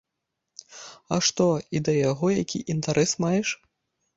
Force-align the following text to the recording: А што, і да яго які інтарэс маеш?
А 1.17 1.19
што, 1.27 1.47
і 1.79 1.81
да 1.89 1.95
яго 2.11 2.27
які 2.41 2.65
інтарэс 2.77 3.17
маеш? 3.27 3.47